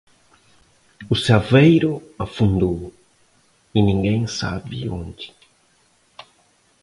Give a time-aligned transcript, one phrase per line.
[1.11, 2.91] O saveiro afundou
[3.75, 5.31] é ninguém sabe onde.